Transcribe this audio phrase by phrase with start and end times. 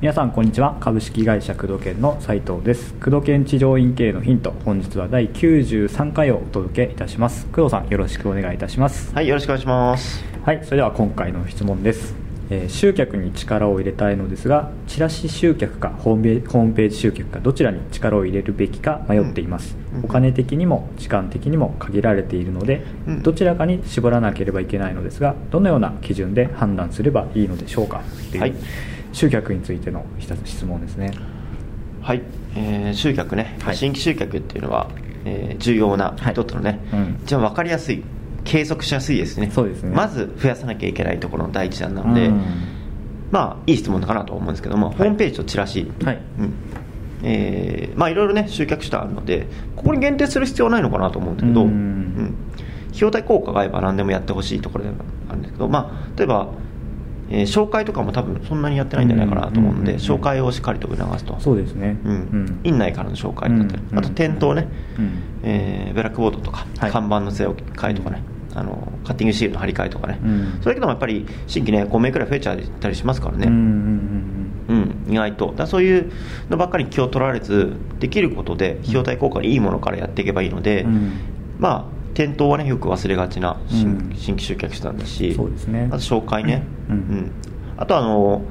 [0.00, 0.78] 皆さんこんにちは。
[0.80, 2.94] 株式会社工藤研の斉藤です。
[2.94, 7.46] 工藤研地上院経営のヒント本日は第93回をお届けいたします。
[7.48, 9.14] 工藤さんよろしくお願いいたします。
[9.14, 10.24] はいよろしくお願いします。
[10.42, 12.14] はいそれでは今回の質問です、
[12.50, 20.04] えー集客に力を入れたいのですがチラシ集客かホームページホームページ集客かどちらに力を入れるべきか迷っています、うん。
[20.04, 23.22] お金的にも時間的にも限られているので、うん。
[23.22, 28.00] どちらかに絞らなければいけないのですがどのような基準で判断すればいいのでしょうか？
[28.00, 28.54] っていうはい。
[29.12, 30.04] 集客についての
[30.44, 31.12] 質問ですね。
[32.00, 32.22] はい、
[32.56, 33.76] えー集客ね、はい。
[33.76, 34.90] 新規集客っていうのは、
[35.24, 36.32] えー重要なはい。
[36.32, 37.18] 一つのね、うん。
[37.22, 38.02] 一番分かりやすい
[38.44, 39.50] 計測しやすいですね。
[39.52, 39.94] そうですね。
[39.94, 42.42] まず増やさなきゃいけないところの第一弾なので、うん。
[43.30, 46.20] まあいい質問かなと思うんですけども、ホームページとチラシ、はい。
[46.38, 46.52] うん。
[47.22, 51.68] えーまあいろいろね集客手段あるのでここに限定する必要はないのかなと思うんだけど、うん。
[51.68, 52.34] うん。
[52.88, 54.96] 費用対効果があれば何でもやってほしいところでは
[55.28, 56.48] あるんですけど、まあ、例えば、
[57.30, 61.38] えー紹介とかも多分そんなにやってないんじゃないかなと思うので、うん紹介をしっかりと促すと。
[61.38, 61.96] そうですね。
[62.04, 62.60] うん。
[62.64, 63.98] 院内からの紹介だったり、うん。
[63.98, 64.66] あと店頭ね、
[64.98, 65.10] うん。
[65.44, 66.90] えーブラックボードとか、はい。
[66.90, 68.22] 看板の据え置き替えとかね、
[68.54, 70.58] あのカッティングシールの張り替えとかね、うん。
[70.60, 73.54] それだけでもやっぱり新規ね5名くらい増えちゃったりしますからね、うん
[74.68, 75.54] うんうん、意外と。
[75.56, 76.12] だそういう
[76.48, 80.86] のばっかり気を取られずできることで費用対効果にいいものからやっていけばいいので、
[81.58, 84.16] まあ店頭はねよく忘れがちな新,、うん。
[84.16, 85.88] 新規集客手段だしそうですね。
[85.90, 87.32] あと紹介ね、うん。
[87.76, 88.42] あとあの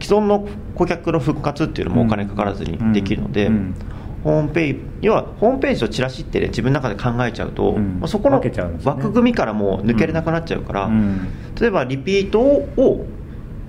[0.00, 3.50] 既存の顧客の復活っていうのもお金かからずにできるので、
[4.24, 8.00] ホームページ要はホームページとチラシって、ね、自分の中で考えちゃうと、うん。
[8.00, 8.42] まあそこの
[8.82, 11.28] 枠組みからもう抜けれなくなっちゃうから、うん。
[11.60, 13.06] 例えばリピートを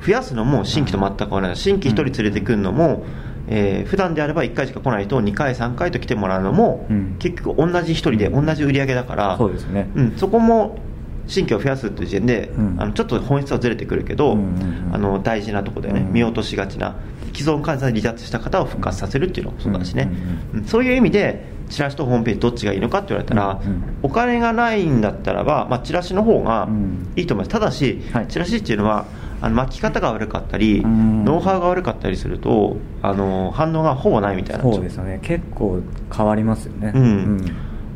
[0.02, 3.03] 増やすのも新規と全く同じ新規1人連れてくるのも、
[3.47, 7.16] えー普段であれば1回しか来ない人を2回3回と来てもらうのも、うん。
[7.19, 9.92] 結局同じ1人で同じ売り上げだから、そうですね。
[9.94, 10.80] うん、そこも
[11.28, 12.76] 新規を増やすっていう時点で、うん。
[12.80, 14.95] あのちょっと本質はずれてくるけど、うんうんうん。
[14.95, 16.14] あの大事なところでね、うん。
[16.14, 16.95] 見落としがちな
[17.34, 20.09] 既存会社で離脱した方を復活させるっていうのもそうだしね、
[20.53, 23.84] うんうんそういう意味でチラシとホームページどっちがいいのかって言われたら、うんうん。
[24.03, 27.12] お金がないんだったらば、まあ、チラシの方がうん。
[27.16, 27.52] いいと思います。
[27.52, 28.28] ただし、はい。
[28.28, 29.06] チラシっていうのは
[29.41, 31.25] あの巻き方が悪かったり、うん。
[31.25, 34.64] ノウハウが悪かったりするとあの反応がほぼないみたいな。
[34.64, 35.19] そうですよね。
[35.24, 35.81] 結構
[36.16, 36.91] 変わりますよね。
[36.96, 37.41] うん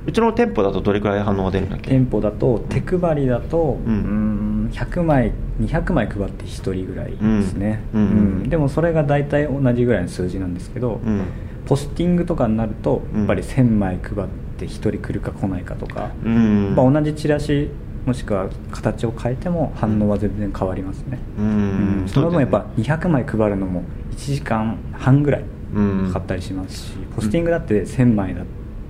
[0.09, 1.91] うちの店舗だとどれくらい反応が出るんだっけ？
[1.91, 5.31] 店舗だと手配りだと、ううんん、100枚
[5.61, 8.01] 200枚配って1人ぐらいですね、うん。
[8.01, 8.05] う
[8.45, 8.49] ん。
[8.49, 11.21] でもそれが大体同じぐらいの数字なんですけど、うん。
[11.67, 13.19] ポスティングとかになるとうん。
[13.19, 14.27] やっぱり1000枚配っ
[14.57, 16.73] て1人来るか来ないかとか、うん。
[16.75, 17.69] まあ、同じチラシ
[18.07, 22.03] もしくは形を変えても反応は全然変わりますね、ううん。
[22.05, 22.07] ん。
[22.07, 23.83] その分やっぱそうだよね200枚配るのも
[24.13, 25.43] 1時間半ぐらい
[25.75, 26.07] うん。
[26.07, 28.45] かかったりしますし、ポスティングだって1000枚だっ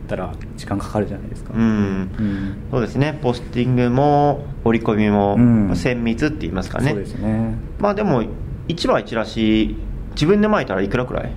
[0.10, 1.62] たら時間かかるじゃないですか、うん。
[1.62, 2.10] うん。
[2.72, 3.18] そうですね。
[3.22, 5.38] ポスティングも折り込みも、
[5.76, 6.90] 精密って言いますかね。
[6.90, 7.56] そうですね。
[7.80, 8.24] まあでも
[8.68, 9.78] 1枚チラシ
[10.12, 11.32] 自分で巻いたらいくらくらい？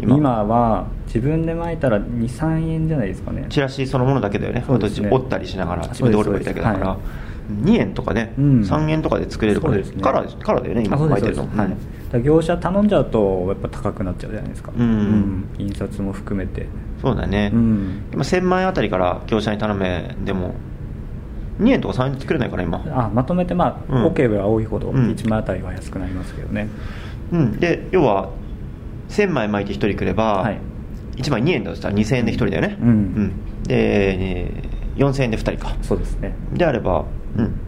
[0.00, 0.44] 今。
[0.44, 3.46] は自分で巻いたら23円じゃないですかね。
[3.48, 4.60] チラシそのものだけだよね。
[4.60, 5.10] ね。
[5.10, 6.96] 折ったりしながら自分で折ればいいだけだから、
[7.50, 8.60] 2円とかね、うん。
[8.62, 10.02] 3円とかで作れるから、そうですね。
[10.02, 11.62] カラーカラーだよね今あそうです巻いてるの。
[11.62, 12.22] はい。
[12.22, 16.66] 業者頼んじゃうとやっぱ高くなっちゃうじゃないですか、うん印刷も含めて。
[17.02, 18.02] そうだね、うん。
[18.12, 20.54] 今1000万円あたりから業者に頼めでも
[21.60, 22.84] 2円とか3円で作れないから今。
[22.88, 24.06] あまとめてまあ、うん。
[24.06, 25.10] 多ければ多いほどうん。
[25.10, 26.68] 1枚あたりは安くなりますけどね、
[27.32, 27.52] うん。
[27.58, 28.30] で要は
[29.08, 30.58] 1000枚巻いて1人来れば、はい。
[31.16, 33.32] 1枚2円だとしたら2000円で1人だよね、うん。
[33.64, 35.74] で、えー4000円で2人か。
[35.82, 36.36] そうですね。
[36.52, 37.04] であれば
[37.36, 37.60] うん。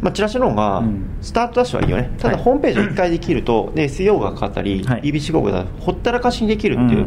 [0.00, 1.02] まあ、チラシの方がうん。
[1.22, 5.00] スタートダッシュはいいよね、ただはいホームページを1回できると、で SEO がかかったり、はい。
[5.00, 7.06] BBC 広告だとほったらかしにできるっていう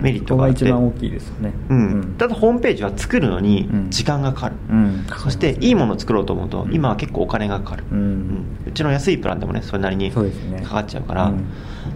[0.00, 1.52] メリットがあって、大きいですよね。
[1.68, 2.14] うん。
[2.16, 3.90] ただホームページは作るのにうん。
[3.90, 5.06] 時間がかかる、うん。
[5.18, 6.74] そしていいものを作ろうと思うと、うん。
[6.74, 8.00] 今は結構お金がかかる、ううん。
[8.00, 10.22] んうちの安いプランでもねそれなりにか
[10.70, 11.44] かっちゃうから、うん。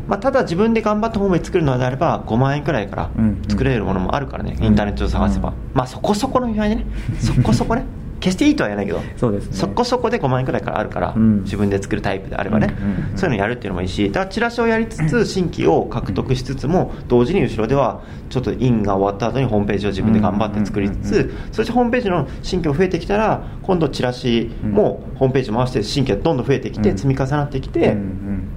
[0.08, 3.42] まあ、ただ自分で頑張ってホームページ作るのであれば5万円くらいからうん。
[3.48, 5.54] 作れるものもあるからね、うんインターネットで探せば、うん。
[5.72, 6.86] まあそこそこの見栄えでね。
[7.20, 7.84] そこそこね
[8.22, 9.52] 決していいとは言えないけどそうですね。
[9.52, 11.42] そこそこで5万円くらいからあるから、うん。
[11.42, 21.52] 自分で作るタイプであればね、うんうんうんそういうのやるっていうのもいいしだからチラシをやりつつ新規を獲得しつつも同時に後ろではちょっとインが終わった後にホームページを自分で頑張って作りつつ、うんうんうん。
[21.52, 26.96] そしてホームページの新規が増えてきたら今度チラシもホームページ回して新規がどんどん増えてきて、うん。
[26.96, 28.48] 積み重なってきて、うんうん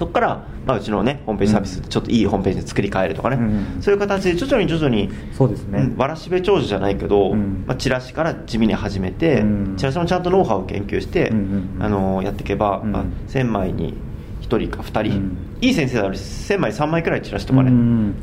[0.00, 7.64] そこから、まあ、うちのねホームページサービスちょっといいホームページに作り変えるとかね、うんそういう形で徐々に徐々にそうですね、うんわらしべ長者じゃないけど、うん。
[7.66, 9.76] まあ、チラシから地味に始めて、うん。
[9.76, 11.30] チラシもちゃんとノウハウを研究して、
[11.78, 12.92] あのやっていけば、うん。
[12.92, 13.92] まあ、1000枚に
[14.40, 15.36] 1人か2人、うん。
[15.60, 17.70] いい先生だと1000枚3枚くらいチラシとかね、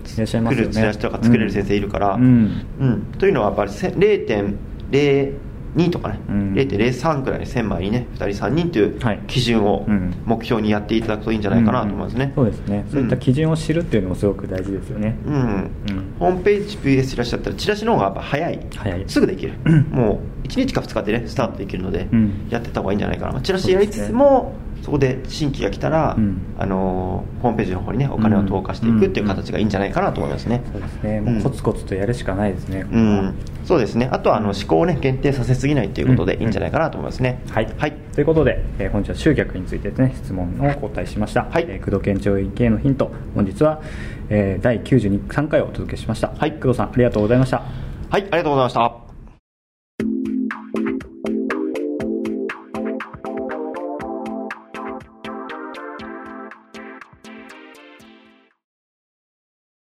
[0.06, 2.66] 作るチラシとか作れる先生いるから、うん。
[2.80, 3.02] うん。
[3.20, 5.34] というのはやっぱりせ0.0
[5.78, 6.54] 0.02とかね、うん。
[6.54, 9.20] 0.03くらい1000枚にね2人3人というはい。
[9.28, 10.14] 基準をうん。
[10.26, 12.86] 目標にやっていただくといいんじゃないかなと思いますね、うんそうですね。
[12.92, 15.18] そういった基準を知るっていうのもすごく大事ですよね。
[15.26, 15.34] うん。
[15.34, 15.72] うん。
[16.20, 18.68] ホームページ PS チラシだったらチラシの方がやっぱ早い。
[18.76, 19.04] 早い。
[19.08, 19.54] すぐできる。
[19.92, 22.48] もう1日か2日でねスタートできるので、うん。
[22.50, 23.42] やってった方がいいんじゃないかな。
[23.42, 24.54] チラシやりつつも
[24.84, 26.42] そこで新規が来たら、うん。
[26.58, 31.22] あのーホームページの方にねお金を投下していくっていう形がいいんじゃないかなと思いますね、そうですね。
[31.22, 34.10] もうコツコツとやるしかないですね、こうん、そうですね。
[34.12, 37.94] あとはあの思考をね限定させすぎないということでいいんじゃないかなと思いますね、はい、はい。
[38.14, 41.66] ということで、えー本日は集客についてですね質問をお答えしました、はい。
[41.68, 43.82] えー工藤県庁員系のヒント本日は、
[44.30, 46.54] えー第92 3回をお届けしました、はい。
[46.54, 47.62] 工藤さんありがとうございました。
[48.10, 49.07] はい、ありがとうございました